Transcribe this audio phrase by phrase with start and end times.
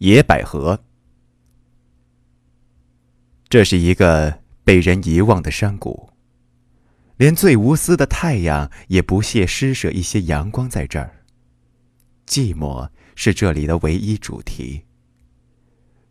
[0.00, 0.82] 野百合。
[3.50, 6.08] 这是一个被人遗忘的山谷，
[7.18, 11.22] 连最无私的太阳也不屑施舍一些阳光在这儿。
[12.26, 14.86] 寂寞是这里的唯一主题。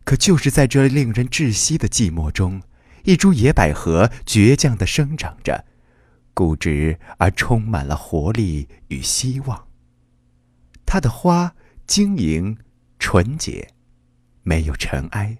[0.04, 2.62] 可就是在这令人窒息的寂寞中，
[3.02, 5.64] 一株野百合倔强地生长着，
[6.32, 9.66] 固执而充满了活力与希望。
[10.86, 11.52] 它的花
[11.88, 12.56] 晶莹
[12.98, 13.72] 纯洁，
[14.42, 15.36] 没有尘埃；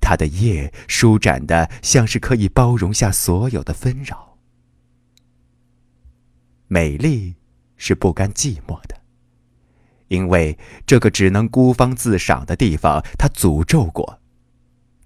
[0.00, 4.36] 它的叶舒展的像是可以包容下所有的纷扰。
[6.66, 7.34] 美丽
[7.76, 8.96] 是不甘寂寞的。
[10.08, 14.20] 因为这个只能孤芳自赏的地方，它诅咒过。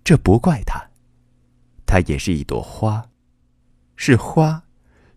[0.05, 0.81] 这不怪它，
[1.85, 3.11] 它也是一朵花，
[3.97, 4.63] 是花，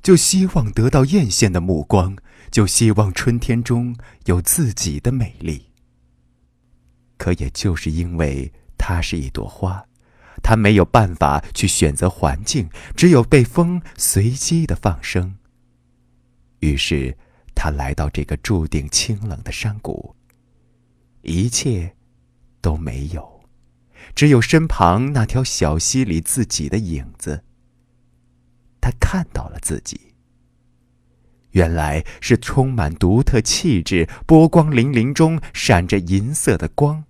[0.02, 2.18] 就希望得到艳羡的目光，
[2.50, 5.72] 就希望春天中有自己的美丽。
[7.26, 9.84] 可也就是因为它是一朵花，
[10.44, 15.36] 它没有办法去选择环境，只有被风随机的放生。
[16.60, 17.18] 于是。
[17.58, 20.14] 它来到这个注定清冷的山谷，
[21.22, 21.96] 一切
[22.60, 23.46] 都没有，
[24.14, 27.46] 只有身旁那条小溪里自己的影子。
[28.82, 30.14] 他看到了自己，
[31.52, 37.06] 原来是充满独特气质、波光粼粼中闪着银色的光。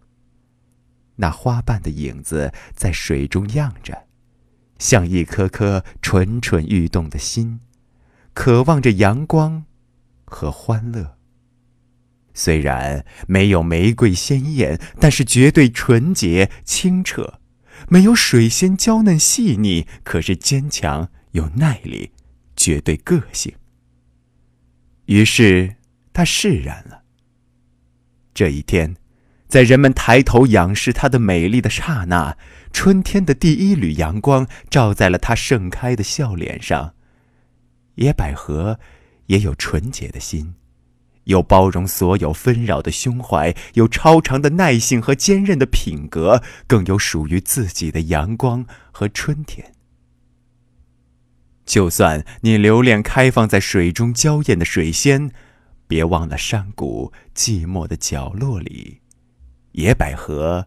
[1.17, 4.07] 那花瓣的影子在水中漾着，
[4.77, 7.59] 像一颗颗蠢蠢欲动的心，
[8.33, 9.65] 渴望着阳光。
[10.27, 11.17] 和欢乐。
[12.33, 17.39] 虽然没有玫瑰鲜艳，但是绝对纯洁清澈；
[17.87, 22.11] 没有水仙娇嫩细腻，可是坚强有耐力，
[22.55, 23.53] 绝对个性。
[25.05, 25.75] 于是
[26.11, 27.03] 他释然了。
[28.33, 28.95] 这一天，
[29.55, 32.37] 在人们抬头仰视它的美丽的刹那，
[32.73, 36.93] 春天的第一缕阳光照在了它盛开的笑脸上。
[37.93, 38.77] 野百合。
[39.27, 40.55] 也有纯洁的心，
[41.23, 49.71] 有包容所有纷扰的胸怀，有超长的耐性和坚韧的品格，更有属于自己的阳光和春天。
[51.65, 55.31] 就算你留恋开放在水中娇艳的水仙，
[55.87, 58.99] 别忘了山谷寂寞的角落里，
[59.75, 60.65] 野百合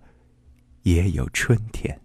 [0.83, 1.99] 也有春天。